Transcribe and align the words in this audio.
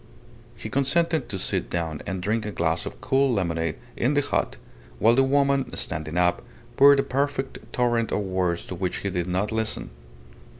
He 0.55 0.67
consented 0.67 1.29
to 1.29 1.37
sit 1.37 1.69
down 1.69 2.01
and 2.07 2.23
drink 2.23 2.43
a 2.43 2.51
glass 2.51 2.87
of 2.87 2.99
cool 3.01 3.31
lemonade 3.31 3.75
in 3.95 4.15
the 4.15 4.21
hut, 4.23 4.55
while 4.97 5.13
the 5.13 5.21
woman, 5.21 5.71
standing 5.75 6.17
up, 6.17 6.41
poured 6.75 6.99
a 6.99 7.03
perfect 7.03 7.59
torrent 7.71 8.11
of 8.11 8.21
words 8.21 8.65
to 8.65 8.73
which 8.73 9.01
he 9.05 9.11
did 9.11 9.27
not 9.27 9.51
listen. 9.51 9.91